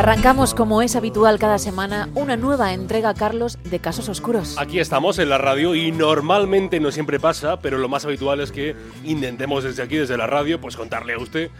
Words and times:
Arrancamos 0.00 0.54
como 0.54 0.80
es 0.80 0.96
habitual 0.96 1.38
cada 1.38 1.58
semana 1.58 2.08
una 2.14 2.34
nueva 2.38 2.72
entrega, 2.72 3.12
Carlos, 3.12 3.58
de 3.64 3.80
Casos 3.80 4.08
Oscuros. 4.08 4.56
Aquí 4.58 4.80
estamos 4.80 5.18
en 5.18 5.28
la 5.28 5.36
radio 5.36 5.74
y 5.74 5.92
normalmente 5.92 6.80
no 6.80 6.90
siempre 6.90 7.20
pasa, 7.20 7.60
pero 7.60 7.76
lo 7.76 7.86
más 7.86 8.06
habitual 8.06 8.40
es 8.40 8.50
que 8.50 8.74
intentemos 9.04 9.62
desde 9.62 9.82
aquí, 9.82 9.96
desde 9.96 10.16
la 10.16 10.26
radio, 10.26 10.58
pues 10.58 10.74
contarle 10.74 11.12
a 11.12 11.18
usted 11.18 11.50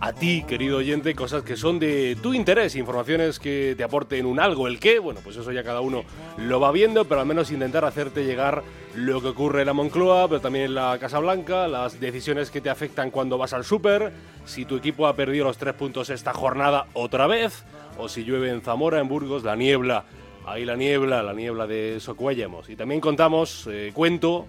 a 0.00 0.12
ti, 0.12 0.44
querido 0.46 0.78
oyente, 0.78 1.14
cosas 1.14 1.42
que 1.42 1.56
son 1.56 1.78
de 1.78 2.16
tu 2.22 2.34
interés, 2.34 2.76
informaciones 2.76 3.38
que 3.38 3.74
te 3.76 3.82
aporten 3.82 4.26
un 4.26 4.38
algo, 4.38 4.68
el 4.68 4.78
qué, 4.78 4.98
bueno, 4.98 5.20
pues 5.24 5.36
eso 5.36 5.50
ya 5.50 5.64
cada 5.64 5.80
uno 5.80 6.04
lo 6.36 6.60
va 6.60 6.70
viendo, 6.70 7.04
pero 7.06 7.20
al 7.20 7.26
menos 7.26 7.50
intentar 7.50 7.84
hacerte 7.84 8.24
llegar 8.24 8.62
lo 8.94 9.20
que 9.20 9.28
ocurre 9.28 9.60
en 9.60 9.66
la 9.66 9.72
Moncloa, 9.72 10.28
pero 10.28 10.40
también 10.40 10.66
en 10.66 10.74
la 10.74 10.98
Casa 11.00 11.18
Blanca, 11.18 11.66
las 11.68 12.00
decisiones 12.00 12.50
que 12.50 12.60
te 12.60 12.70
afectan 12.70 13.10
cuando 13.10 13.38
vas 13.38 13.52
al 13.52 13.64
súper, 13.64 14.12
si 14.44 14.64
tu 14.64 14.76
equipo 14.76 15.06
ha 15.06 15.16
perdido 15.16 15.44
los 15.44 15.58
tres 15.58 15.74
puntos 15.74 16.10
esta 16.10 16.32
jornada 16.32 16.86
otra 16.94 17.26
vez, 17.26 17.64
o 17.98 18.08
si 18.08 18.24
llueve 18.24 18.50
en 18.50 18.60
Zamora, 18.60 19.00
en 19.00 19.08
Burgos, 19.08 19.42
la 19.42 19.56
niebla, 19.56 20.04
ahí 20.46 20.64
la 20.64 20.76
niebla, 20.76 21.22
la 21.22 21.32
niebla 21.32 21.66
de 21.66 21.98
Socuellamos. 22.00 22.68
Y 22.70 22.76
también 22.76 23.00
contamos, 23.00 23.68
eh, 23.70 23.90
cuento, 23.92 24.46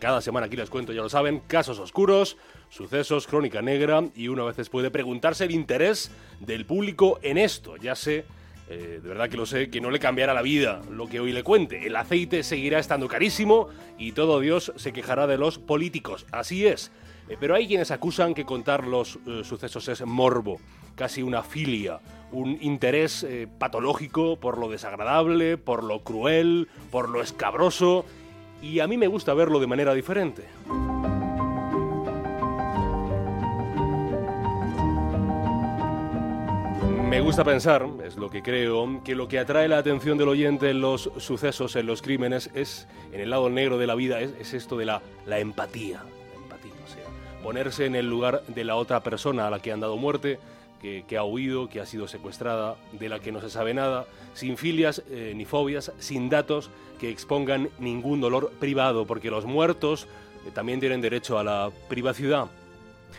cada 0.00 0.20
semana 0.20 0.46
aquí 0.46 0.56
les 0.56 0.70
cuento, 0.70 0.92
ya 0.92 1.02
lo 1.02 1.08
saben, 1.08 1.40
casos 1.46 1.78
oscuros, 1.78 2.36
sucesos, 2.70 3.26
crónica 3.26 3.62
negra 3.62 4.02
y 4.16 4.28
uno 4.28 4.42
a 4.42 4.46
veces 4.46 4.68
puede 4.68 4.90
preguntarse 4.90 5.44
el 5.44 5.52
interés 5.52 6.10
del 6.40 6.64
público 6.66 7.20
en 7.22 7.38
esto. 7.38 7.76
Ya 7.76 7.94
sé, 7.94 8.24
eh, 8.70 8.98
de 9.02 9.08
verdad 9.08 9.28
que 9.28 9.36
lo 9.36 9.46
sé, 9.46 9.68
que 9.70 9.80
no 9.80 9.90
le 9.90 9.98
cambiará 10.00 10.32
la 10.32 10.42
vida 10.42 10.80
lo 10.90 11.06
que 11.06 11.20
hoy 11.20 11.32
le 11.32 11.44
cuente. 11.44 11.86
El 11.86 11.94
aceite 11.96 12.42
seguirá 12.42 12.78
estando 12.78 13.08
carísimo 13.08 13.68
y 13.98 14.12
todo 14.12 14.40
Dios 14.40 14.72
se 14.76 14.92
quejará 14.92 15.26
de 15.26 15.36
los 15.36 15.58
políticos. 15.58 16.26
Así 16.32 16.66
es. 16.66 16.90
Eh, 17.28 17.36
pero 17.38 17.54
hay 17.54 17.68
quienes 17.68 17.90
acusan 17.90 18.32
que 18.32 18.46
contar 18.46 18.86
los 18.86 19.18
eh, 19.26 19.42
sucesos 19.44 19.86
es 19.88 20.04
morbo, 20.06 20.60
casi 20.96 21.22
una 21.22 21.42
filia, 21.42 22.00
un 22.32 22.58
interés 22.62 23.26
patológico 23.58 24.36
por 24.36 24.56
lo 24.56 24.68
desagradable, 24.68 25.58
por 25.58 25.84
lo 25.84 26.02
cruel, 26.02 26.68
por 26.90 27.08
lo 27.08 27.20
escabroso. 27.22 28.06
Y 28.62 28.80
a 28.80 28.86
mí 28.86 28.96
me 28.96 29.06
gusta 29.06 29.34
verlo 29.34 29.58
de 29.60 29.66
manera 29.66 29.94
diferente. 29.94 30.44
Me 37.10 37.20
gusta 37.20 37.42
pensar, 37.42 37.88
es 38.04 38.14
lo 38.14 38.30
que 38.30 38.40
creo, 38.40 39.02
que 39.02 39.16
lo 39.16 39.26
que 39.26 39.40
atrae 39.40 39.66
la 39.66 39.78
atención 39.78 40.16
del 40.16 40.28
oyente 40.28 40.70
en 40.70 40.80
los 40.80 41.10
sucesos, 41.16 41.74
en 41.74 41.86
los 41.86 42.02
crímenes, 42.02 42.50
es, 42.54 42.86
en 43.12 43.20
el 43.20 43.30
lado 43.30 43.50
negro 43.50 43.78
de 43.78 43.88
la 43.88 43.96
vida, 43.96 44.20
es, 44.20 44.54
esto 44.54 44.76
de 44.76 44.84
la, 44.86 45.02
empatía. 45.26 46.04
empatía 46.40 46.70
o 46.84 46.88
sea, 46.88 47.42
ponerse 47.42 47.86
en 47.86 47.96
el 47.96 48.08
lugar 48.08 48.44
de 48.46 48.62
la 48.62 48.76
otra 48.76 49.02
persona 49.02 49.48
a 49.48 49.50
la 49.50 49.58
que 49.58 49.72
han 49.72 49.80
dado 49.80 49.96
muerte, 49.96 50.38
que, 50.80 51.16
ha 51.16 51.24
huido, 51.24 51.68
que 51.68 51.80
ha 51.80 51.86
sido 51.86 52.08
secuestrada, 52.08 52.76
de 52.92 53.08
la 53.08 53.20
que 53.20 53.32
no 53.32 53.40
se 53.40 53.50
sabe 53.50 53.74
nada, 53.74 54.06
sin 54.34 54.56
filias 54.56 55.02
eh, 55.10 55.32
ni 55.36 55.44
fobias, 55.44 55.92
sin 55.98 56.30
datos 56.30 56.70
que 56.98 57.10
expongan 57.10 57.68
ningún 57.78 58.20
dolor 58.20 58.52
privado, 58.58 59.06
porque 59.06 59.30
los 59.30 59.44
muertos 59.44 60.06
eh, 60.46 60.50
también 60.54 60.80
tienen 60.80 61.00
derecho 61.00 61.38
a 61.38 61.44
la 61.44 61.70
privacidad 61.88 62.48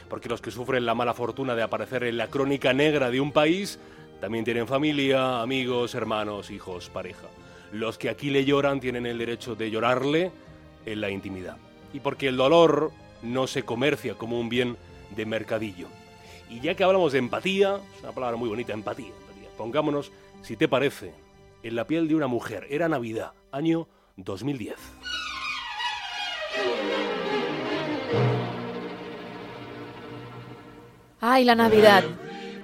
porque 0.09 0.29
los 0.29 0.41
que 0.41 0.51
sufren 0.51 0.85
la 0.85 0.95
mala 0.95 1.13
fortuna 1.13 1.55
de 1.55 1.63
aparecer 1.63 2.03
en 2.03 2.17
la 2.17 2.27
crónica 2.27 2.73
negra 2.73 3.09
de 3.09 3.21
un 3.21 3.31
país 3.31 3.79
también 4.21 4.45
tienen 4.45 4.67
familia, 4.67 5.41
amigos, 5.41 5.95
hermanos, 5.95 6.51
hijos, 6.51 6.89
pareja. 6.89 7.27
Los 7.71 7.97
que 7.97 8.07
aquí 8.07 8.29
le 8.29 8.45
lloran 8.45 8.79
tienen 8.79 9.07
el 9.07 9.17
derecho 9.17 9.55
de 9.55 9.71
llorarle 9.71 10.31
en 10.85 11.01
la 11.01 11.09
intimidad. 11.09 11.57
Y 11.91 12.01
porque 12.01 12.27
el 12.27 12.37
dolor 12.37 12.91
no 13.23 13.47
se 13.47 13.63
comercia 13.63 14.13
como 14.13 14.39
un 14.39 14.47
bien 14.47 14.77
de 15.15 15.25
mercadillo. 15.25 15.87
Y 16.51 16.59
ya 16.59 16.75
que 16.75 16.84
hablamos 16.84 17.13
de 17.13 17.19
empatía, 17.19 17.79
es 17.95 18.03
una 18.03 18.12
palabra 18.12 18.35
muy 18.35 18.50
bonita, 18.50 18.73
empatía, 18.73 19.07
empatía. 19.07 19.50
Pongámonos, 19.57 20.12
si 20.41 20.57
te 20.57 20.67
parece, 20.67 21.13
en 21.63 21.75
la 21.78 21.88
piel 21.88 22.09
de 22.09 22.16
una 22.16 22.28
mujer. 22.28 22.67
Era 22.69 22.89
Navidad, 22.89 23.31
año 23.53 23.88
2010. 24.17 24.75
Ay, 31.22 31.45
la 31.45 31.56
Navidad. 31.56 32.03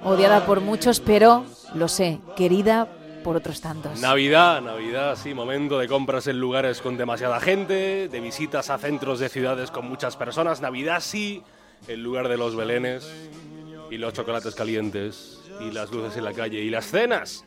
Odiada 0.04 0.44
por 0.44 0.60
muchos, 0.60 1.00
pero 1.00 1.46
lo 1.74 1.88
sé, 1.88 2.18
querida 2.36 2.88
por 3.24 3.36
otros 3.36 3.62
tantos. 3.62 3.98
Navidad, 4.00 4.60
Navidad, 4.60 5.16
sí, 5.16 5.32
momento 5.32 5.78
de 5.78 5.88
compras 5.88 6.26
en 6.26 6.38
lugares 6.38 6.82
con 6.82 6.98
demasiada 6.98 7.40
gente, 7.40 8.08
de 8.08 8.20
visitas 8.20 8.68
a 8.68 8.76
centros 8.76 9.18
de 9.18 9.30
ciudades 9.30 9.70
con 9.70 9.88
muchas 9.88 10.14
personas. 10.16 10.60
Navidad, 10.60 11.00
sí, 11.00 11.42
el 11.86 12.02
lugar 12.02 12.28
de 12.28 12.36
los 12.36 12.54
belenes 12.54 13.10
y 13.90 13.98
los 13.98 14.12
chocolates 14.12 14.54
calientes 14.54 15.40
y 15.60 15.70
las 15.70 15.90
luces 15.90 16.16
en 16.16 16.24
la 16.24 16.32
calle 16.32 16.60
y 16.60 16.70
las 16.70 16.86
cenas. 16.86 17.44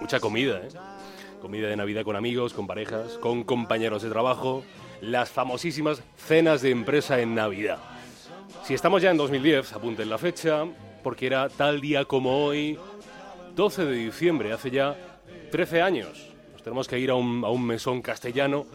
Mucha 0.00 0.20
comida, 0.20 0.58
¿eh? 0.58 0.68
Comida 1.40 1.68
de 1.68 1.76
Navidad 1.76 2.04
con 2.04 2.14
amigos, 2.14 2.52
con 2.52 2.66
parejas, 2.66 3.18
con 3.18 3.42
compañeros 3.44 4.02
de 4.02 4.10
trabajo. 4.10 4.64
Las 5.00 5.30
famosísimas 5.30 6.02
cenas 6.16 6.62
de 6.62 6.70
empresa 6.70 7.20
en 7.20 7.34
Navidad. 7.34 7.78
Si 8.64 8.74
estamos 8.74 9.02
ya 9.02 9.10
en 9.10 9.16
2010, 9.16 9.72
apunten 9.72 10.08
la 10.08 10.18
fecha, 10.18 10.64
porque 11.02 11.26
era 11.26 11.48
tal 11.48 11.80
día 11.80 12.04
como 12.04 12.44
hoy, 12.44 12.78
12 13.56 13.84
de 13.86 13.92
diciembre, 13.92 14.52
hace 14.52 14.70
ya 14.70 14.96
13 15.50 15.82
años. 15.82 16.28
Nos 16.52 16.62
tenemos 16.62 16.86
que 16.86 16.98
ir 16.98 17.10
a 17.10 17.14
un, 17.14 17.44
a 17.44 17.48
un 17.48 17.66
mesón 17.66 18.02
castellano 18.02 18.66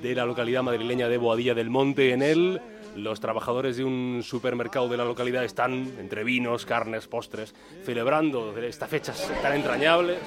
de 0.00 0.14
la 0.14 0.24
localidad 0.24 0.62
madrileña 0.62 1.08
de 1.08 1.18
Boadilla 1.18 1.54
del 1.54 1.70
Monte. 1.70 2.12
En 2.12 2.22
él, 2.22 2.60
los 2.96 3.20
trabajadores 3.20 3.76
de 3.76 3.84
un 3.84 4.22
supermercado 4.22 4.88
de 4.88 4.96
la 4.96 5.04
localidad 5.04 5.44
están, 5.44 5.92
entre 5.98 6.24
vinos, 6.24 6.66
carnes, 6.66 7.06
postres, 7.06 7.54
celebrando 7.84 8.56
estas 8.58 8.88
fechas 8.88 9.30
tan 9.42 9.54
entrañables. 9.54 10.18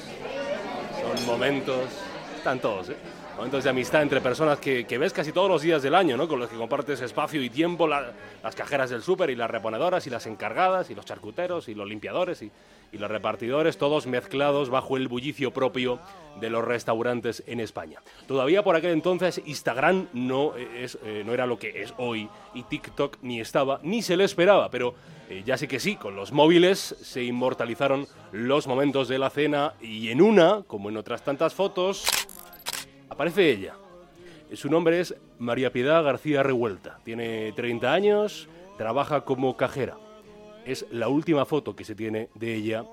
Son 1.01 1.25
momentos, 1.25 1.85
están 2.37 2.59
todos, 2.59 2.89
¿eh? 2.89 2.97
Momentos 3.35 3.65
de 3.65 3.69
amistad 3.69 4.01
entre 4.01 4.21
personas 4.21 4.59
que, 4.59 4.97
ves 4.97 5.11
casi 5.11 5.31
todos 5.31 5.49
los 5.49 5.61
días 5.61 5.83
del 5.83 5.93
año, 5.93 6.15
¿no? 6.15 6.27
con 6.27 6.39
los 6.39 6.49
que 6.49 6.55
compartes 6.55 7.01
espacio 7.01 7.43
y 7.43 7.49
tiempo, 7.49 7.87
las 7.87 8.55
cajeras 8.55 8.89
del 8.89 9.01
súper 9.01 9.29
y 9.29 9.35
las 9.35 9.49
reponedoras 9.49 10.07
y 10.07 10.09
las 10.09 10.25
encargadas 10.25 10.89
y 10.89 10.95
los 10.95 11.05
charcuteros 11.05 11.67
y 11.67 11.75
los 11.75 11.87
limpiadores 11.87 12.41
y, 12.41 12.51
los 12.93 13.11
repartidores, 13.11 13.77
todos 13.77 14.07
mezclados 14.07 14.69
bajo 14.69 14.95
el 14.95 15.09
bullicio 15.09 15.51
propio 15.51 15.99
de 16.39 16.49
los 16.49 16.63
restaurantes 16.63 17.43
en 17.45 17.59
España. 17.59 17.99
Todavía 18.25 18.63
por 18.63 18.77
aquel 18.77 18.91
entonces 18.91 19.41
Instagram 19.45 20.07
no, 20.13 20.55
es, 20.55 20.97
eh, 21.03 21.23
no 21.25 21.33
era 21.33 21.45
lo 21.45 21.59
que 21.59 21.81
es 21.81 21.93
hoy 21.97 22.29
y 22.53 22.63
TikTok 22.63 23.17
ni 23.21 23.41
estaba 23.41 23.81
ni 23.83 24.01
se 24.01 24.15
le 24.15 24.23
esperaba, 24.23 24.69
pero 24.69 24.95
eh, 25.29 25.43
ya 25.45 25.57
sé 25.57 25.67
que 25.67 25.81
sí, 25.81 25.97
con 25.97 26.15
los 26.15 26.31
móviles 26.31 26.95
se 27.01 27.23
inmortalizaron 27.23 28.07
los 28.31 28.65
momentos 28.65 29.09
de 29.09 29.19
la 29.19 29.29
cena 29.29 29.73
y 29.81 30.09
en 30.09 30.21
una, 30.21 30.63
como 30.65 30.87
en 30.87 30.95
otras 30.95 31.21
tantas 31.21 31.53
fotos, 31.53 32.05
Aparece 33.09 33.49
ella. 33.49 33.75
Su 34.53 34.69
nombre 34.69 34.99
es 34.99 35.15
María 35.39 35.71
Piedad 35.71 36.03
García 36.03 36.43
Revuelta. 36.43 36.99
Tiene 37.03 37.51
30 37.53 37.93
años, 37.93 38.47
trabaja 38.77 39.21
como 39.21 39.57
cajera. 39.57 39.97
Es 40.65 40.85
la 40.91 41.07
última 41.07 41.45
foto 41.45 41.75
que 41.75 41.83
se 41.83 41.95
tiene 41.95 42.29
de 42.35 42.55
ella 42.55 42.85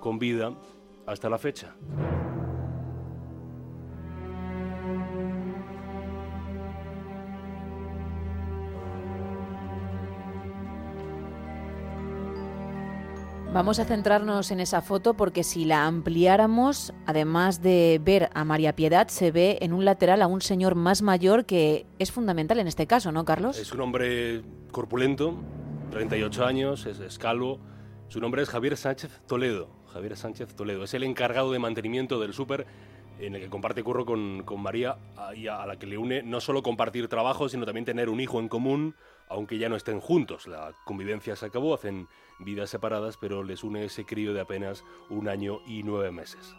con 0.00 0.18
vida 0.18 0.52
hasta 1.06 1.28
la 1.28 1.38
fecha. 1.38 1.74
Vamos 13.54 13.78
a 13.78 13.84
centrarnos 13.84 14.50
en 14.50 14.58
esa 14.58 14.82
foto 14.82 15.14
porque 15.14 15.44
si 15.44 15.64
la 15.64 15.86
ampliáramos, 15.86 16.92
además 17.06 17.62
de 17.62 18.00
ver 18.04 18.28
a 18.34 18.44
María 18.44 18.74
Piedad, 18.74 19.06
se 19.06 19.30
ve 19.30 19.58
en 19.60 19.72
un 19.72 19.84
lateral 19.84 20.22
a 20.22 20.26
un 20.26 20.40
señor 20.40 20.74
más 20.74 21.02
mayor 21.02 21.46
que 21.46 21.86
es 22.00 22.10
fundamental 22.10 22.58
en 22.58 22.66
este 22.66 22.88
caso, 22.88 23.12
¿no, 23.12 23.24
Carlos? 23.24 23.56
Es 23.56 23.70
un 23.70 23.80
hombre 23.80 24.42
corpulento, 24.72 25.36
38 25.92 26.44
años, 26.44 26.84
es 26.86 26.98
escalvo. 26.98 27.60
Su 28.08 28.18
nombre 28.18 28.42
es 28.42 28.48
Javier 28.48 28.76
Sánchez 28.76 29.20
Toledo. 29.28 29.68
Javier 29.92 30.16
Sánchez 30.16 30.56
Toledo. 30.56 30.82
Es 30.82 30.94
el 30.94 31.04
encargado 31.04 31.52
de 31.52 31.60
mantenimiento 31.60 32.18
del 32.18 32.32
súper 32.32 32.66
en 33.18 33.34
el 33.34 33.40
que 33.40 33.48
comparte 33.48 33.82
curro 33.82 34.04
con, 34.04 34.42
con 34.44 34.60
María 34.60 34.96
y 35.34 35.46
a 35.46 35.64
la 35.66 35.78
que 35.78 35.86
le 35.86 35.98
une 35.98 36.22
no 36.22 36.40
solo 36.40 36.62
compartir 36.62 37.08
trabajo, 37.08 37.48
sino 37.48 37.64
también 37.64 37.84
tener 37.84 38.08
un 38.08 38.20
hijo 38.20 38.40
en 38.40 38.48
común, 38.48 38.94
aunque 39.28 39.58
ya 39.58 39.68
no 39.68 39.76
estén 39.76 40.00
juntos. 40.00 40.46
La 40.46 40.72
convivencia 40.84 41.36
se 41.36 41.46
acabó, 41.46 41.74
hacen 41.74 42.08
vidas 42.40 42.70
separadas, 42.70 43.16
pero 43.16 43.42
les 43.42 43.62
une 43.62 43.84
ese 43.84 44.04
crío 44.04 44.34
de 44.34 44.40
apenas 44.40 44.84
un 45.10 45.28
año 45.28 45.60
y 45.66 45.82
nueve 45.82 46.10
meses. 46.10 46.54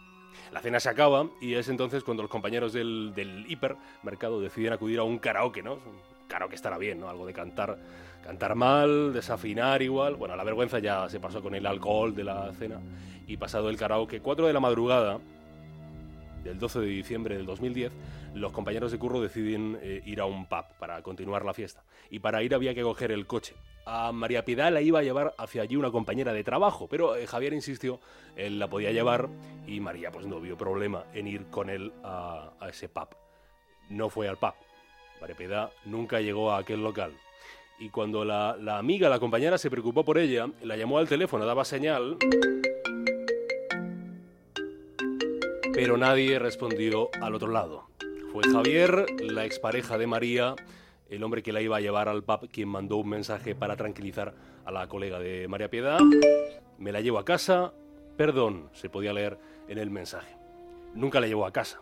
La 0.52 0.62
cena 0.62 0.80
se 0.80 0.90
acaba 0.90 1.28
y 1.42 1.56
es 1.56 1.70
entonces 1.70 2.04
cuando 2.04 2.24
los 2.24 2.30
compañeros 2.30 2.74
del, 2.74 3.14
del 3.16 3.50
hipermercado 3.50 4.42
deciden 4.42 4.74
acudir 4.74 5.00
a 5.00 5.04
un 5.04 5.20
karaoke, 5.20 5.64
¿no? 5.64 5.80
Karaoke 6.28 6.56
estará 6.56 6.78
bien, 6.78 7.00
¿no? 7.00 7.10
Algo 7.10 7.26
de 7.26 7.34
cantar, 7.34 7.78
cantar 8.24 8.56
mal, 8.56 9.14
desafinar 9.14 9.82
igual. 9.82 10.16
Bueno, 10.16 10.36
la 10.36 10.44
vergüenza 10.44 10.80
ya 10.80 11.08
se 11.10 11.20
pasó 11.20 11.42
con 11.42 11.56
el 11.56 11.66
alcohol 11.66 12.16
de 12.16 12.24
la 12.24 12.52
cena 12.54 12.80
y 13.28 13.38
pasado 13.38 13.70
el 13.70 13.78
karaoke, 13.78 14.22
4 14.22 14.48
de 14.48 14.54
la 14.54 14.60
madrugada, 14.60 15.20
del 16.46 16.60
12 16.60 16.80
de 16.80 16.86
diciembre 16.86 17.36
del 17.36 17.46
2010, 17.46 17.92
los 18.36 18.52
compañeros 18.54 18.92
de 18.92 19.00
curro 19.00 19.20
deciden 19.20 19.78
eh, 19.82 20.02
ir 20.06 20.22
a 20.22 20.26
un 20.26 20.46
pub 20.46 20.66
para 20.80 21.02
continuar 21.02 21.44
la 21.44 21.54
fiesta. 21.54 21.84
Y 22.10 22.20
para 22.20 22.44
ir 22.44 22.54
había 22.54 22.74
que 22.74 22.84
coger 22.84 23.12
el 23.12 23.26
coche. 23.26 23.56
A 23.86 24.12
María 24.12 24.46
Piedad 24.46 24.72
la 24.72 24.82
iba 24.82 25.00
a 25.00 25.04
llevar 25.04 25.34
hacia 25.38 25.64
allí 25.64 25.76
una 25.76 25.92
compañera 25.92 26.34
de 26.34 26.44
trabajo, 26.44 26.88
pero 26.88 27.16
eh, 27.16 27.28
Javier 27.28 27.54
insistió, 27.54 28.00
él 28.36 28.60
la 28.60 28.70
podía 28.70 28.92
llevar 28.92 29.28
y 29.68 29.80
María 29.80 30.12
pues 30.12 30.26
no 30.28 30.40
vio 30.40 30.58
problema 30.58 31.06
en 31.14 31.28
ir 31.28 31.46
con 31.48 31.70
él 31.70 31.92
a, 32.04 32.54
ese 32.70 32.90
pub. 32.90 33.10
No 33.90 34.10
fue 34.10 34.28
al 34.28 34.38
pub. 34.38 34.54
María 35.20 35.36
Piedad 35.36 35.72
nunca 35.86 36.22
llegó 36.22 36.52
a 36.52 36.60
aquel 36.60 36.84
local 36.84 37.12
y 37.80 37.90
cuando 37.90 38.24
la, 38.24 38.56
la, 38.60 38.78
amiga, 38.78 39.10
la 39.10 39.20
compañera, 39.20 39.58
se 39.58 39.70
preocupó 39.70 40.06
por 40.06 40.18
ella, 40.18 40.48
la 40.62 40.78
llamó 40.78 40.98
al 40.98 41.10
teléfono, 41.10 41.46
daba 41.46 41.66
señal, 41.66 42.18
pero 45.76 45.98
nadie 45.98 46.40
respondió 46.40 47.10
al 47.22 47.36
otro 47.36 47.52
lado. 47.52 47.90
Fue 48.32 48.44
Javier, 48.50 49.08
la 49.20 49.44
expareja 49.44 49.98
de 49.98 50.08
María, 50.08 50.56
el 51.10 51.22
hombre 51.22 51.44
que 51.44 51.52
la 51.52 51.62
iba 51.62 51.76
a 51.76 51.82
llevar 51.82 52.08
al 52.08 52.24
pub, 52.24 52.50
quien 52.50 52.70
mandó 52.70 52.96
un 52.96 53.10
mensaje 53.10 53.56
para 53.56 53.76
tranquilizar 53.76 54.34
a 54.64 54.72
la 54.72 54.88
colega 54.88 55.20
de 55.20 55.50
María 55.50 55.70
Piedad. 55.70 56.00
Me 56.78 56.94
la 56.94 57.02
llevo 57.02 57.20
a 57.20 57.26
casa, 57.26 57.74
perdón, 58.16 58.70
se 58.72 58.90
podía 58.90 59.12
leer 59.12 59.38
en 59.68 59.78
el 59.78 59.92
mensaje. 59.92 60.38
Nunca 60.94 61.20
la 61.20 61.28
llevó 61.28 61.46
a 61.46 61.52
casa. 61.52 61.82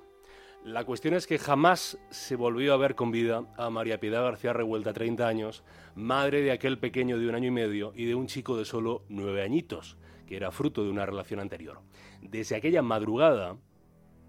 La 0.66 0.86
cuestión 0.86 1.14
es 1.14 1.28
que 1.28 1.38
jamás 1.38 2.00
se 2.10 2.36
volvió 2.36 2.74
a 2.74 2.78
ver 2.78 2.96
con 2.96 3.12
vida 3.12 3.44
a 3.58 3.70
María 3.70 4.00
Piedad 4.00 4.24
García 4.24 4.54
Revuelta, 4.54 4.92
30 4.92 5.28
años, 5.28 5.64
madre 5.94 6.42
de 6.42 6.52
aquel 6.52 6.80
pequeño 6.80 7.20
de 7.20 7.30
un 7.30 7.36
año 7.36 7.50
y 7.50 7.52
medio 7.52 7.94
y 7.96 8.06
de 8.06 8.16
un 8.16 8.26
chico 8.26 8.58
de 8.58 8.66
solo 8.66 9.04
nueve 9.08 9.44
añitos, 9.44 9.98
que 10.26 10.36
era 10.36 10.50
fruto 10.50 10.84
de 10.84 10.90
una 10.90 11.06
relación 11.06 11.40
anterior. 11.40 11.82
Desde 12.22 12.56
aquella 12.56 12.82
madrugada, 12.82 13.58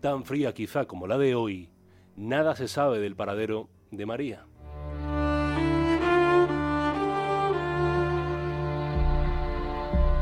tan 0.05 0.27
fría 0.27 0.53
quizá 0.53 0.85
como 0.85 1.07
la 1.07 1.17
de 1.17 1.35
hoy, 1.35 1.71
nada 2.15 2.55
se 2.57 2.69
sabe 2.69 3.01
del 3.01 3.17
paradero 3.17 3.71
de 3.91 4.05
María. 4.05 4.45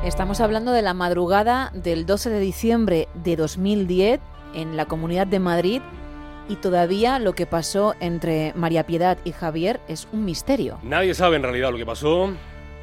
Estamos 0.04 0.40
hablando 0.40 0.70
de 0.70 0.82
la 0.82 0.94
madrugada 0.94 1.72
del 1.74 2.06
12 2.06 2.30
de 2.30 2.38
diciembre 2.38 3.08
de 3.24 3.34
2010 3.34 4.20
en 4.54 4.76
la 4.76 4.86
Comunidad 4.86 5.26
de 5.26 5.40
Madrid 5.40 5.82
y 6.48 6.54
todavía 6.54 7.18
lo 7.18 7.32
que 7.32 7.46
pasó 7.46 7.96
entre 7.98 8.52
María 8.54 8.86
Piedad 8.86 9.18
y 9.24 9.32
Javier 9.32 9.80
es 9.88 10.06
un 10.12 10.24
misterio. 10.24 10.78
Nadie 10.84 11.12
sabe 11.14 11.34
en 11.34 11.42
realidad 11.42 11.72
lo 11.72 11.78
que 11.78 11.86
pasó. 11.86 12.32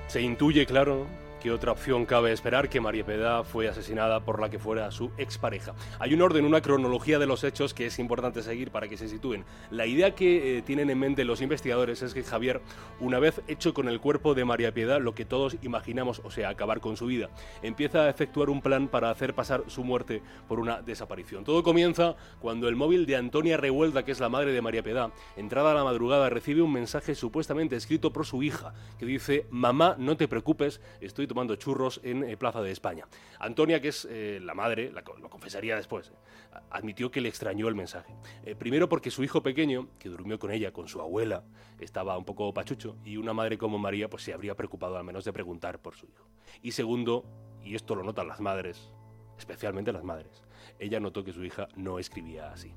Se 0.07 0.22
intuye, 0.22 0.66
claro, 0.66 1.07
¿Qué 1.41 1.51
otra 1.51 1.71
opción 1.71 2.06
cabe 2.06 2.33
esperar 2.33 2.68
que 2.68 2.81
María 2.81 3.06
Piedad 3.06 3.45
fue 3.45 3.69
asesinada 3.69 4.19
por 4.19 4.41
la 4.41 4.50
que 4.50 4.59
fuera 4.59 4.91
su 4.91 5.12
expareja? 5.18 5.74
Hay 5.97 6.13
un 6.13 6.21
orden, 6.21 6.44
una 6.44 6.59
cronología 6.59 7.18
de 7.18 7.27
los 7.27 7.45
hechos 7.45 7.74
que 7.74 7.86
es 7.86 7.97
importante 7.97 8.44
seguir 8.44 8.71
para 8.71 8.89
que 8.89 8.97
se 8.97 9.07
sitúen. 9.07 9.45
La 9.71 9.86
idea 9.86 10.13
que 10.15 10.57
eh, 10.57 10.62
tienen 10.63 10.89
en 10.89 11.00
mente 11.00 11.24
los 11.24 11.39
investigadores 11.39 12.01
es 12.01 12.13
que 12.13 12.24
Javier, 12.24 12.59
una 13.00 13.19
vez 13.19 13.41
hecho 13.47 13.74
con 13.74 13.88
el 13.88 14.01
cuerpo 14.01 14.33
de 14.33 14.44
María 14.44 14.74
Piedad 14.74 15.00
lo 15.00 15.15
que 15.15 15.24
todos 15.24 15.56
imaginamos, 15.62 16.21
o 16.25 16.30
sea, 16.30 16.50
acabar 16.50 16.81
con 16.81 16.97
su 16.97 17.06
vida, 17.06 17.30
empieza 17.63 18.01
a 18.01 18.09
efectuar 18.09 18.50
un 18.50 18.62
plan 18.62 18.89
para 18.89 19.09
hacer 19.09 19.33
pasar 19.33 19.63
su 19.68 19.86
muerte 19.86 20.21
por 20.50 20.59
una 20.59 20.81
desaparición. 20.81 21.45
Todo 21.45 21.63
comienza 21.63 22.18
cuando 22.41 22.68
el 22.68 22.75
móvil 22.75 23.06
de 23.06 23.15
Antonia 23.15 23.56
Revuelta, 23.56 24.03
que 24.03 24.12
es 24.12 24.19
la 24.19 24.27
madre 24.27 24.51
de 24.51 24.62
María 24.62 24.83
Piedad, 24.83 25.13
entrada 25.38 25.71
a 25.71 25.75
la 25.75 25.86
madrugada, 25.86 26.30
recibe 26.30 26.62
un 26.62 26.74
mensaje 26.74 27.15
supuestamente 27.15 27.77
escrito 27.77 28.12
por 28.12 28.25
su 28.25 28.44
hija, 28.44 28.74
que 28.97 29.06
dice, 29.06 29.45
mamá, 29.51 29.95
no 29.97 30.18
te 30.18 30.27
preocupes, 30.27 30.81
estoy 31.00 31.28
tomando 31.29 31.55
churros 31.55 32.01
en 32.03 32.23
eh, 32.23 32.35
Plaza 32.35 32.61
de 32.61 32.71
España. 32.71 33.07
Antonia, 33.39 33.79
que 33.79 33.87
es 33.87 34.05
eh, 34.09 34.39
la 34.43 34.53
madre, 34.53 34.91
lo 34.91 35.29
confesaría 35.29 35.77
después, 35.77 36.09
eh, 36.09 36.57
admitió 36.69 37.09
que 37.09 37.21
le 37.21 37.29
extrañó 37.29 37.69
el 37.69 37.75
mensaje. 37.75 38.13
primero 38.57 38.89
porque 38.89 39.11
su 39.11 39.23
hijo 39.23 39.41
pequeño, 39.41 39.87
que 39.97 40.09
durmió 40.09 40.37
con 40.37 40.51
ella, 40.51 40.73
con 40.73 40.89
su 40.89 40.99
abuela, 40.99 41.45
estaba 41.79 42.17
un 42.17 42.25
poco 42.25 42.53
pachucho 42.53 42.97
y 43.05 43.15
una 43.15 43.33
madre 43.33 43.57
como 43.57 43.77
María 43.77 44.09
pues 44.09 44.23
se 44.23 44.33
habría 44.33 44.55
preocupado 44.55 44.97
al 44.97 45.05
menos 45.05 45.23
de 45.23 45.31
preguntar 45.31 45.79
por 45.79 45.95
su 45.95 46.05
hijo. 46.07 46.27
Y 46.61 46.73
segundo, 46.73 47.23
y 47.63 47.75
esto 47.75 47.95
lo 47.95 48.03
notan 48.03 48.27
las 48.27 48.41
madres, 48.41 48.91
especialmente 49.37 49.93
las 49.93 50.03
madres, 50.03 50.43
ella 50.77 50.99
notó 50.99 51.23
que 51.23 51.31
su 51.31 51.45
hija 51.45 51.69
no 51.75 51.99
escribía 51.99 52.51
así. 52.51 52.73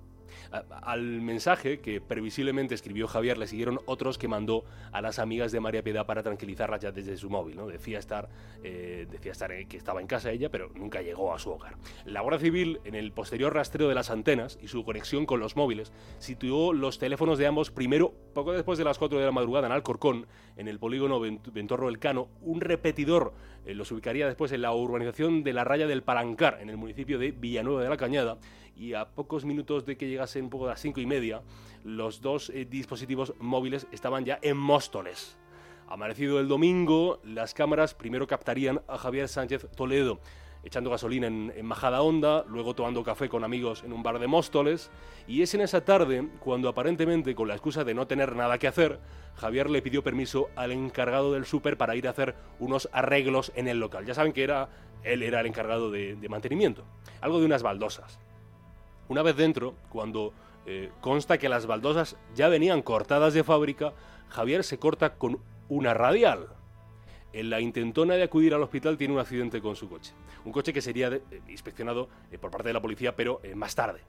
Al 0.50 1.02
mensaje 1.20 1.80
que 1.80 2.00
previsiblemente 2.00 2.74
escribió 2.74 3.06
Javier 3.08 3.38
le 3.38 3.46
siguieron 3.46 3.80
otros 3.86 4.18
que 4.18 4.28
mandó 4.28 4.64
a 4.92 5.00
las 5.00 5.18
amigas 5.18 5.52
de 5.52 5.60
María 5.60 5.82
Piedad 5.82 6.06
para 6.06 6.22
tranquilizarlas 6.22 6.80
ya 6.80 6.92
desde 6.92 7.16
su 7.16 7.30
móvil. 7.30 7.56
¿no? 7.56 7.66
Decía 7.66 7.98
estar, 7.98 8.28
eh, 8.62 9.06
decía 9.10 9.32
estar 9.32 9.52
que 9.66 9.76
estaba 9.76 10.00
en 10.00 10.06
casa 10.06 10.30
ella, 10.30 10.50
pero 10.50 10.70
nunca 10.74 11.02
llegó 11.02 11.34
a 11.34 11.38
su 11.38 11.50
hogar. 11.50 11.76
La 12.04 12.20
Guardia 12.20 12.40
Civil, 12.40 12.80
en 12.84 12.94
el 12.94 13.12
posterior 13.12 13.54
rastreo 13.54 13.88
de 13.88 13.94
las 13.94 14.10
antenas 14.10 14.58
y 14.62 14.68
su 14.68 14.84
conexión 14.84 15.26
con 15.26 15.40
los 15.40 15.56
móviles, 15.56 15.92
situó 16.18 16.72
los 16.72 16.98
teléfonos 16.98 17.38
de 17.38 17.46
ambos 17.46 17.70
primero, 17.70 18.14
poco 18.34 18.52
después 18.52 18.78
de 18.78 18.84
las 18.84 18.98
4 18.98 19.18
de 19.18 19.24
la 19.24 19.32
madrugada, 19.32 19.66
en 19.66 19.72
Alcorcón, 19.72 20.26
en 20.56 20.68
el 20.68 20.78
polígono 20.78 21.20
Ventorro 21.20 21.86
del 21.86 21.98
Cano. 21.98 22.28
Un 22.40 22.60
repetidor 22.60 23.32
eh, 23.64 23.74
los 23.74 23.90
ubicaría 23.92 24.26
después 24.26 24.52
en 24.52 24.62
la 24.62 24.72
urbanización 24.72 25.44
de 25.44 25.52
la 25.52 25.64
Raya 25.64 25.86
del 25.86 26.02
Palancar, 26.02 26.58
en 26.60 26.70
el 26.70 26.76
municipio 26.76 27.18
de 27.18 27.30
Villanueva 27.30 27.82
de 27.82 27.88
la 27.88 27.96
Cañada 27.96 28.38
y 28.76 28.94
a 28.94 29.06
pocos 29.06 29.44
minutos 29.44 29.84
de 29.86 29.96
que 29.96 30.08
llegase 30.08 30.40
un 30.40 30.50
poco 30.50 30.66
a 30.66 30.70
las 30.70 30.80
cinco 30.80 31.00
y 31.00 31.06
media, 31.06 31.42
los 31.84 32.20
dos 32.20 32.50
eh, 32.50 32.64
dispositivos 32.64 33.34
móviles 33.38 33.86
estaban 33.92 34.24
ya 34.24 34.38
en 34.42 34.56
Móstoles. 34.56 35.36
Amanecido 35.88 36.40
el 36.40 36.48
domingo, 36.48 37.20
las 37.24 37.54
cámaras 37.54 37.94
primero 37.94 38.26
captarían 38.26 38.80
a 38.88 38.96
Javier 38.96 39.28
Sánchez 39.28 39.68
Toledo, 39.76 40.20
echando 40.64 40.90
gasolina 40.90 41.26
en, 41.26 41.52
en, 41.54 41.66
Majada 41.66 42.02
Honda, 42.02 42.44
luego 42.48 42.74
tomando 42.74 43.02
café 43.02 43.28
con 43.28 43.44
amigos 43.44 43.82
en 43.84 43.92
un 43.92 44.02
bar 44.02 44.18
de 44.18 44.26
Móstoles, 44.26 44.90
y 45.26 45.42
es 45.42 45.52
en 45.54 45.60
esa 45.60 45.84
tarde 45.84 46.28
cuando 46.38 46.68
aparentemente, 46.68 47.34
con 47.34 47.48
la 47.48 47.54
excusa 47.54 47.84
de 47.84 47.94
no 47.94 48.06
tener 48.06 48.34
nada 48.36 48.58
que 48.58 48.68
hacer, 48.68 49.00
Javier 49.34 49.68
le 49.68 49.82
pidió 49.82 50.02
permiso 50.02 50.48
al 50.56 50.72
encargado 50.72 51.32
del 51.32 51.44
súper 51.44 51.76
para 51.76 51.96
ir 51.96 52.06
a 52.06 52.10
hacer 52.10 52.36
unos 52.58 52.88
arreglos 52.92 53.52
en 53.54 53.68
el 53.68 53.80
local. 53.80 54.06
Ya 54.06 54.14
saben 54.14 54.32
que 54.32 54.44
era, 54.44 54.68
él 55.02 55.22
era 55.22 55.40
el 55.40 55.46
encargado 55.46 55.90
de 55.90 56.16
mantenimiento, 56.28 56.84
algo 57.20 57.40
de 57.40 57.46
unas 57.46 57.62
baldosas. 57.62 58.18
Una 59.08 59.22
vez 59.22 59.36
dentro, 59.36 59.74
cuando 59.88 60.32
eh, 60.66 60.90
consta 61.00 61.38
que 61.38 61.48
las 61.48 61.66
baldosas 61.66 62.16
ya 62.34 62.48
venían 62.48 62.82
cortadas 62.82 63.34
de 63.34 63.44
fábrica, 63.44 63.92
Javier 64.28 64.64
se 64.64 64.78
corta 64.78 65.14
con 65.14 65.40
una 65.68 65.94
radial. 65.94 66.48
En 67.32 67.50
la 67.50 67.60
intentona 67.60 68.14
de 68.14 68.24
acudir 68.24 68.54
al 68.54 68.62
hospital 68.62 68.98
tiene 68.98 69.14
un 69.14 69.20
accidente 69.20 69.60
con 69.60 69.76
su 69.76 69.88
coche. 69.88 70.12
Un 70.44 70.52
coche 70.52 70.72
que 70.72 70.82
sería 70.82 71.08
eh, 71.08 71.22
inspeccionado 71.48 72.08
eh, 72.30 72.38
por 72.38 72.50
parte 72.50 72.68
de 72.68 72.74
la 72.74 72.82
policía, 72.82 73.16
pero 73.16 73.40
más 73.54 73.74
tarde 73.74 74.02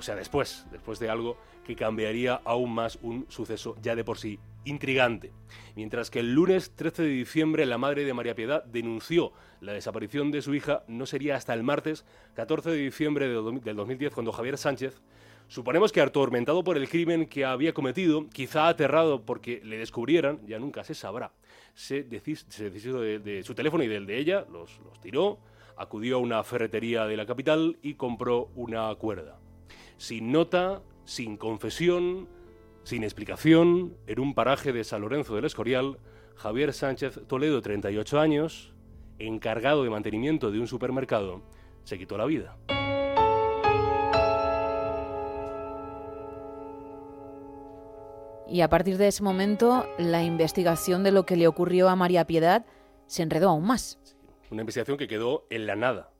o 0.00 0.02
sea, 0.02 0.16
después, 0.16 0.64
después 0.72 0.98
de 0.98 1.10
algo 1.10 1.36
que 1.62 1.76
cambiaría 1.76 2.40
aún 2.46 2.72
más 2.72 2.98
un 3.02 3.26
suceso 3.28 3.76
ya 3.82 3.94
de 3.94 4.02
por 4.02 4.16
sí 4.16 4.40
intrigante. 4.64 5.30
Mientras 5.76 6.10
que 6.10 6.20
el 6.20 6.32
lunes 6.32 6.70
13 6.74 7.02
de 7.02 7.08
diciembre 7.10 7.66
la 7.66 7.76
madre 7.76 8.06
de 8.06 8.14
María 8.14 8.34
Piedad 8.34 8.64
denunció 8.64 9.34
la 9.60 9.74
desaparición 9.74 10.30
de 10.30 10.40
su 10.40 10.54
hija, 10.54 10.84
no 10.88 11.04
sería 11.04 11.36
hasta 11.36 11.52
el 11.52 11.62
martes 11.64 12.06
14 12.32 12.70
de 12.70 12.78
diciembre 12.78 13.28
del 13.28 13.76
2010 13.76 14.14
cuando 14.14 14.32
Javier 14.32 14.56
Sánchez, 14.56 15.02
suponemos 15.48 15.92
que 15.92 16.00
atormentado 16.00 16.64
por 16.64 16.78
el 16.78 16.88
crimen 16.88 17.26
que 17.26 17.44
había 17.44 17.74
cometido, 17.74 18.26
quizá 18.30 18.68
aterrado 18.68 19.26
porque 19.26 19.60
le 19.62 19.76
descubrieran, 19.76 20.40
ya 20.46 20.58
nunca 20.58 20.82
se 20.82 20.94
sabrá, 20.94 21.30
se, 21.74 22.04
deshizo 22.04 23.02
de, 23.02 23.42
su 23.44 23.54
teléfono 23.54 23.84
y 23.84 23.88
del 23.88 24.06
de 24.06 24.16
ella, 24.16 24.46
los, 24.50 24.80
los 24.80 24.98
tiró, 24.98 25.40
acudió 25.76 26.16
a 26.16 26.20
una 26.20 26.42
ferretería 26.42 27.04
de 27.04 27.18
la 27.18 27.26
capital 27.26 27.76
y 27.82 27.96
compró 27.96 28.48
una 28.54 28.94
cuerda 28.94 29.38
sin 30.00 30.32
nota, 30.32 30.80
sin 31.04 31.36
confesión, 31.36 32.26
sin 32.84 33.04
explicación, 33.04 33.98
en 34.06 34.18
un 34.18 34.34
paraje 34.34 34.72
de 34.72 34.82
San 34.82 35.02
Lorenzo 35.02 35.34
del 35.34 35.44
Escorial, 35.44 35.98
Javier 36.36 36.72
Sánchez 36.72 37.20
Toledo, 37.28 37.60
38 37.60 38.18
años, 38.18 38.72
encargado 39.18 39.84
de 39.84 39.90
mantenimiento 39.90 40.50
de 40.50 40.58
un 40.58 40.66
supermercado, 40.66 41.42
se 41.84 41.98
quitó 41.98 42.16
la 42.16 42.24
vida. 42.24 42.56
Y 48.48 48.62
a 48.62 48.70
partir 48.70 48.96
de 48.96 49.08
ese 49.08 49.22
momento, 49.22 49.86
la 49.98 50.24
investigación 50.24 51.02
de 51.04 51.12
lo 51.12 51.26
que 51.26 51.36
le 51.36 51.46
ocurrió 51.46 51.90
a 51.90 51.94
María 51.94 52.26
Piedad 52.26 52.64
se 53.06 53.22
enredó 53.22 53.50
aún 53.50 53.66
más. 53.66 53.98
Una 54.50 54.62
investigación 54.62 54.96
que 54.96 55.08
quedó 55.08 55.46
en 55.50 55.66
la 55.66 55.76
nada, 55.76 56.10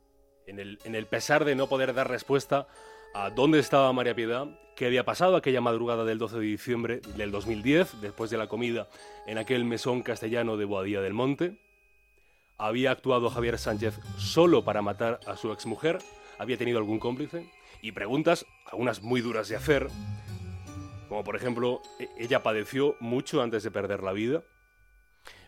en 0.45 0.59
el, 0.59 0.77
en 0.83 0.93
el 0.93 1.07
pesar 1.07 1.45
de 1.45 1.55
no 1.55 1.67
poder 1.67 1.95
dar 1.95 2.07
respuesta 2.07 2.67
a 3.13 3.29
dónde 3.29 3.59
estaba 3.59 3.91
María 3.93 4.15
Piedad, 4.15 4.47
qué 4.75 4.85
había 4.85 5.03
pasado 5.03 5.35
aquella 5.35 5.61
madrugada 5.61 6.05
del 6.05 6.17
12 6.17 6.37
de 6.37 6.45
diciembre 6.45 7.01
del 7.15 7.31
2010, 7.31 8.01
después 8.01 8.31
de 8.31 8.37
la 8.37 8.47
comida 8.47 8.87
en 9.27 9.37
aquel 9.37 9.65
mesón 9.65 10.01
castellano 10.01 10.57
de 10.57 10.65
Boadía 10.65 11.01
del 11.01 11.13
Monte. 11.13 11.59
¿Había 12.57 12.91
actuado 12.91 13.29
Javier 13.29 13.57
Sánchez 13.57 13.99
solo 14.17 14.63
para 14.63 14.81
matar 14.81 15.19
a 15.27 15.35
su 15.35 15.51
exmujer? 15.51 15.99
¿Había 16.37 16.57
tenido 16.57 16.77
algún 16.77 16.99
cómplice? 16.99 17.49
Y 17.81 17.91
preguntas, 17.91 18.45
algunas 18.65 19.01
muy 19.01 19.21
duras 19.21 19.49
de 19.49 19.55
hacer, 19.55 19.87
como 21.11 21.25
por 21.25 21.35
ejemplo, 21.35 21.81
¿e-, 21.99 22.09
¿ella 22.17 22.41
padeció 22.41 22.95
mucho 23.01 23.41
antes 23.41 23.63
de 23.63 23.71
perder 23.71 24.01
la 24.01 24.13
vida? 24.13 24.43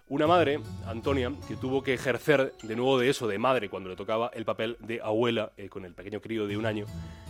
Una 0.10 0.28
madre, 0.28 0.60
Antonia, 0.86 1.32
que 1.48 1.56
tuvo 1.56 1.82
que 1.82 1.94
ejercer 1.94 2.54
de 2.62 2.76
nuevo 2.76 3.00
de 3.00 3.10
eso, 3.10 3.26
de 3.28 3.40
madre, 3.40 3.70
cuando 3.70 3.90
le 3.90 3.96
tocaba 3.96 4.30
el 4.34 4.44
papel 4.44 4.76
de 4.82 5.00
abuela 5.02 5.54
eh, 5.56 5.70
con 5.70 5.86
el 5.86 5.94
pequeño 5.94 6.20
crío 6.20 6.46
de 6.46 6.58
un 6.58 6.66
año, 6.66 6.86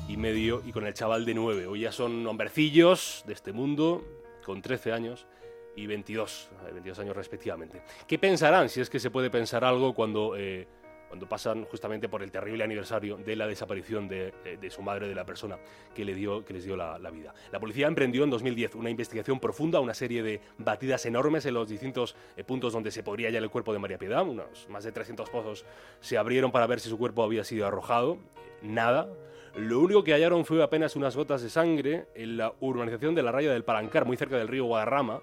y 0.07 0.17
medio 0.17 0.61
y 0.65 0.71
con 0.71 0.85
el 0.85 0.93
chaval 0.93 1.23
de 1.23 1.35
9. 1.35 1.67
Hoy 1.67 1.81
ya 1.81 1.91
son 1.91 2.25
hombrecillos 2.25 3.23
de 3.27 3.33
este 3.33 3.53
mundo, 3.53 4.03
con 4.43 4.61
13 4.61 4.91
años 4.91 5.27
y 5.75 5.85
22, 5.85 6.49
22 6.73 6.99
años 6.99 7.15
respectivamente. 7.15 7.83
¿Qué 8.07 8.17
pensarán, 8.17 8.69
si 8.69 8.81
es 8.81 8.89
que 8.89 8.99
se 8.99 9.11
puede 9.11 9.29
pensar 9.29 9.63
algo, 9.63 9.93
cuando, 9.93 10.35
eh, 10.35 10.67
cuando 11.13 11.29
pasan 11.29 11.65
justamente 11.65 12.09
por 12.09 12.23
el 12.23 12.31
terrible 12.31 12.63
aniversario 12.63 13.17
de 13.17 13.35
la 13.35 13.45
desaparición 13.45 14.07
de, 14.07 14.33
de, 14.59 14.69
su 14.71 14.81
madre, 14.81 15.07
de 15.07 15.13
la 15.13 15.23
persona 15.23 15.59
que 15.93 16.03
les 16.03 16.15
dio 16.15 16.75
la, 16.75 16.97
la, 16.97 17.11
vida? 17.11 17.35
La 17.51 17.59
policía 17.59 17.85
emprendió 17.85 18.23
en 18.23 18.31
2010 18.31 18.73
una 18.73 18.89
investigación 18.89 19.39
profunda, 19.39 19.79
una 19.79 19.93
serie 19.93 20.23
de 20.23 20.41
batidas 20.57 21.05
enormes 21.05 21.45
en 21.45 21.53
los 21.53 21.69
distintos 21.69 22.15
eh, 22.35 22.43
puntos 22.43 22.73
donde 22.73 22.89
se 22.89 23.03
podría 23.03 23.27
hallar 23.27 23.43
el 23.43 23.51
cuerpo 23.51 23.73
de 23.73 23.77
María 23.77 23.99
Piedad. 23.99 24.27
Unos 24.27 24.67
más 24.69 24.85
de 24.85 24.91
300 24.91 25.29
pozos 25.29 25.65
se 25.99 26.17
abrieron 26.17 26.51
para 26.51 26.65
ver 26.65 26.79
si 26.79 26.89
su 26.89 26.97
cuerpo 26.97 27.21
había 27.21 27.43
sido 27.43 27.67
arrojado. 27.67 28.17
Nada. 28.63 29.07
Lo 29.55 29.81
único 29.81 30.03
que 30.03 30.13
hallaron 30.13 30.45
fue 30.45 30.63
apenas 30.63 30.95
unas 30.95 31.15
gotas 31.15 31.43
de 31.43 31.51
sangre 31.51 32.07
en 32.15 32.37
la 32.37 32.53
urbanización 32.59 33.13
de 33.13 33.21
la 33.21 33.31
raya 33.31 33.53
del 33.53 33.63
Palancar, 33.63 34.05
muy 34.05 34.17
cerca 34.17 34.35
del 34.35 34.47
río 34.47 34.65
Guadarrama, 34.65 35.21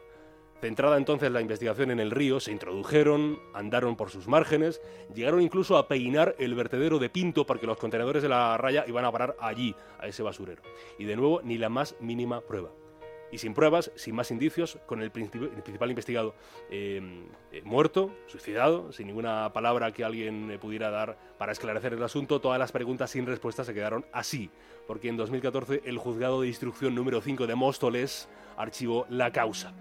Centrada 0.61 0.99
entonces 0.99 1.33
la 1.33 1.41
investigación 1.41 1.91
en 1.91 2.01
el 2.01 2.11
río, 2.11 2.39
se 2.39 2.53
introdujeron, 2.53 3.39
andaron 3.55 3.97
por 3.97 4.11
sus 4.11 4.29
márgenes, 4.29 4.83
llegaron 5.15 5.41
incluso 5.41 5.79
a 5.79 5.89
peinar 5.89 6.37
el 6.39 6.55
vertedero 6.55 6.99
de 6.99 7.09
Pinto 7.09 7.47
porque 7.47 7.67
los 7.67 7.79
contenedores 7.79 8.23
de 8.23 8.29
la 8.29 8.59
raya 8.59 8.85
iban 8.87 9.07
a 9.07 9.13
parar 9.13 9.37
allí, 9.41 9.75
a 9.99 10.07
ese 10.07 10.23
basurero. 10.23 10.63
Y 10.99 11.05
de 11.05 11.17
nuevo, 11.17 11.41
ni 11.43 11.57
la 11.57 11.71
más 11.71 11.97
mínima 12.01 12.43
prueba. 12.43 12.71
Y 13.33 13.39
sin 13.39 13.55
pruebas, 13.55 13.91
sin 13.95 14.15
más 14.15 14.31
indicios, 14.31 14.79
con 14.87 15.01
el, 15.01 15.11
principal 15.11 15.89
investigado 15.89 16.35
eh, 16.69 17.01
eh, 17.53 17.63
muerto, 17.65 18.13
suicidado, 18.27 18.93
sin 18.93 19.07
ninguna 19.07 19.53
palabra 19.55 19.93
que 19.93 20.05
alguien 20.05 20.59
pudiera 20.61 20.91
dar 20.91 21.17
para 21.39 21.53
esclarecer 21.53 21.95
el 21.95 22.03
asunto, 22.03 22.41
todas 22.41 22.59
las 22.59 22.73
preguntas 22.73 23.11
sin 23.11 23.27
respuesta 23.27 23.65
se 23.65 23.73
quedaron 23.73 24.05
así, 24.13 24.51
porque 24.87 25.09
en 25.09 25.17
2014 25.17 25.83
el 25.85 25.97
juzgado 25.97 26.43
de 26.43 26.49
instrucción 26.49 26.95
número 26.95 27.23
5 27.23 27.47
de 27.47 27.55
Móstoles 27.55 28.29
archivó 28.57 29.07
la 29.09 29.33
causa. 29.33 29.73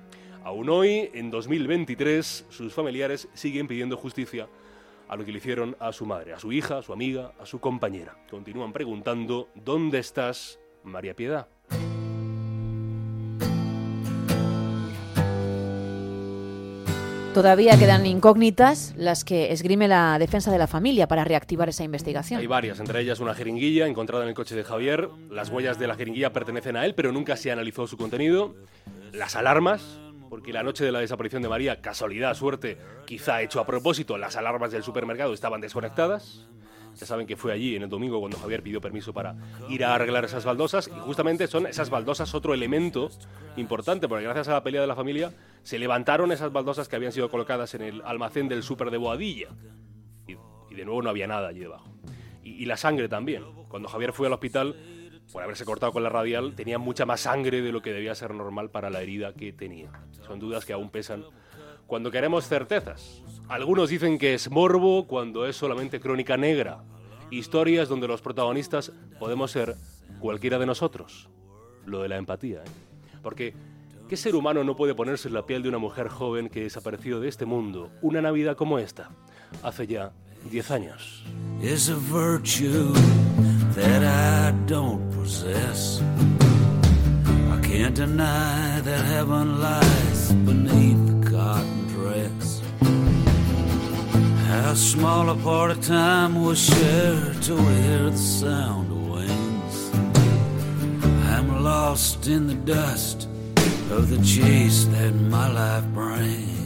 Aún 0.44 0.70
hoy, 0.70 1.10
en 1.14 1.32
2023, 1.32 2.46
sus 2.50 2.74
familiares 2.74 3.28
siguen 3.34 3.68
pidiendo 3.68 3.98
justicia 3.98 4.48
a 5.08 5.16
lo 5.16 5.26
que 5.26 5.32
le 5.32 5.40
hicieron 5.40 5.76
a 5.80 5.92
su 5.92 6.06
madre, 6.06 6.34
a 6.34 6.40
su 6.40 6.52
hija, 6.52 6.78
a 6.78 6.82
su 6.82 6.94
amiga, 6.94 7.34
a 7.40 7.46
su 7.46 7.60
compañera. 7.60 8.16
Continúan 8.30 8.72
preguntando, 8.72 9.50
¿dónde 9.56 10.00
estás, 10.00 10.60
María 10.84 11.16
Piedad? 11.16 11.48
Todavía 17.34 17.78
quedan 17.78 18.06
incógnitas 18.06 18.94
las 18.98 19.24
que 19.24 19.52
esgrime 19.52 19.88
la 19.88 20.18
defensa 20.20 20.52
de 20.52 20.58
la 20.58 20.68
familia 20.68 21.08
para 21.08 21.24
reactivar 21.24 21.70
esa 21.70 21.84
investigación. 21.84 22.40
Hay 22.40 22.48
varias, 22.48 22.80
entre 22.80 23.02
ellas 23.02 23.20
una 23.20 23.36
jeringuilla 23.36 23.88
encontrada 23.88 24.24
en 24.24 24.30
el 24.30 24.36
coche 24.36 24.56
de 24.56 24.64
Javier. 24.64 25.10
Las 25.30 25.50
huellas 25.50 25.78
de 25.78 25.88
la 25.88 25.96
jeringuilla 25.96 26.34
pertenecen 26.34 26.76
a 26.76 26.86
él, 26.86 26.96
pero 26.96 27.12
nunca 27.12 27.38
se 27.38 27.52
analizó 27.52 27.86
su 27.88 27.98
contenido. 27.98 28.56
Las 29.14 29.36
alarmas, 29.36 30.00
porque 30.30 30.54
la 30.54 30.64
noche 30.64 30.86
de 30.86 30.92
la 30.92 31.00
desaparición 31.00 31.42
de 31.42 31.50
María, 31.50 31.82
casualidad, 31.82 32.34
suerte, 32.36 32.78
quizá 33.06 33.42
hecho 33.42 33.60
a 33.60 33.66
propósito, 33.66 34.18
las 34.18 34.36
alarmas 34.36 34.72
del 34.72 34.84
supermercado 34.84 35.34
estaban 35.34 35.62
desconectadas. 35.62 36.48
Ya 36.96 37.06
saben 37.06 37.28
que 37.28 37.38
fue 37.38 37.54
allí 37.54 37.76
en 37.76 37.84
el 37.84 37.90
domingo 37.90 38.20
cuando 38.20 38.38
Javier 38.38 38.62
pidió 38.62 38.82
permiso 38.82 39.14
para 39.14 39.36
ir 39.70 39.86
a 39.86 39.96
arreglar 39.96 40.26
esas 40.26 40.44
baldosas 40.44 40.88
y 40.88 41.00
justamente 41.00 41.48
son 41.48 41.66
esas 41.66 41.90
baldosas 41.90 42.34
otro 42.34 42.54
elemento 42.54 43.10
importante 43.56 44.08
porque 44.08 44.26
gracias 44.26 44.50
a 44.50 44.54
la 44.54 44.64
pelea 44.64 44.82
de 44.82 44.88
la 44.88 44.96
familia 44.96 45.32
se 45.64 45.80
levantaron 45.80 46.32
esas 46.32 46.52
baldosas 46.52 46.90
que 46.90 46.96
habían 46.96 47.12
sido 47.12 47.30
colocadas 47.30 47.74
en 47.76 47.84
el 47.84 48.02
almacén 48.02 48.50
del 48.50 48.64
súper 48.64 48.92
de 48.92 48.98
Boadilla 48.98 49.50
y, 50.28 50.76
de 50.76 50.86
nuevo 50.86 51.02
no 51.02 51.10
había 51.10 51.28
nada 51.28 51.48
allí 51.48 51.60
debajo. 51.60 51.90
y 52.44 52.66
la 52.66 52.76
sangre 52.76 53.08
también. 53.08 53.44
Cuando 53.70 53.88
Javier 53.88 54.12
fue 54.12 54.28
al 54.28 54.34
hospital 54.34 54.76
por 55.32 55.44
haberse 55.44 55.66
cortado 55.66 55.92
con 55.92 56.04
la 56.04 56.10
radial, 56.10 56.54
tenía 56.56 56.78
mucha 56.78 57.06
más 57.06 57.22
sangre 57.22 57.62
de 57.62 57.72
lo 57.72 57.82
que 57.82 57.94
debía 57.94 58.16
ser 58.16 58.34
normal 58.34 58.70
para 58.70 58.90
la 58.90 59.02
herida 59.02 59.34
que 59.34 59.54
tenía. 59.54 59.92
Son 60.26 60.40
dudas 60.40 60.66
que 60.66 60.74
aún 60.74 60.90
pesan 60.90 61.24
cuando 61.88 62.12
queremos 62.12 62.48
certezas. 62.48 63.24
Algunos 63.48 63.90
dicen 63.90 64.18
que 64.18 64.34
es 64.34 64.50
morbo 64.50 65.08
cuando 65.08 65.48
es 65.48 65.56
solamente 65.56 66.00
crónica 66.00 66.38
negra. 66.38 66.84
Historias 67.32 67.90
donde 67.90 68.08
los 68.08 68.22
protagonistas 68.22 68.92
podemos 69.20 69.52
ser 69.52 69.76
cualquiera 70.20 70.60
de 70.60 70.66
nosotros. 70.66 71.30
Lo 71.86 72.02
de 72.02 72.10
la 72.10 72.18
empatía. 72.18 72.60
¿eh? 72.60 73.20
Porque, 73.22 73.54
¿qué 74.08 74.18
ser 74.18 74.36
humano 74.36 74.64
no 74.64 74.76
puede 74.76 74.96
ponerse 74.96 75.28
en 75.28 75.34
la 75.34 75.46
piel 75.46 75.64
de 75.64 75.70
una 75.70 75.78
mujer 75.78 76.10
joven 76.10 76.50
que 76.50 76.62
desapareció 76.62 77.20
de 77.20 77.28
este 77.28 77.46
mundo 77.46 77.92
una 78.02 78.22
Navidad 78.22 78.56
como 78.56 78.80
esta? 78.80 79.10
Hace 79.64 79.88
ya 79.88 80.12
10 80.50 80.72
años. 80.72 81.24
Possess. 85.30 86.02
I 87.54 87.60
can't 87.62 87.94
deny 87.94 88.82
that 88.82 89.06
heaven 89.06 89.62
lies 89.62 90.32
beneath 90.32 91.02
the 91.10 91.30
cotton 91.30 91.88
dress. 91.88 92.62
How 94.48 94.74
small 94.74 95.30
a 95.30 95.36
part 95.36 95.70
of 95.70 95.86
time 95.86 96.44
we 96.44 96.56
share 96.56 97.34
till 97.42 97.58
we 97.58 97.76
hear 97.88 98.10
the 98.10 98.18
sound 98.42 98.92
of 98.92 99.02
wings. 99.16 99.78
I'm 101.34 101.64
lost 101.64 102.28
in 102.28 102.48
the 102.48 102.60
dust 102.76 103.28
of 103.92 104.10
the 104.10 104.22
chase 104.26 104.86
that 104.86 105.14
my 105.14 105.48
life 105.52 105.86
brings. 105.94 106.59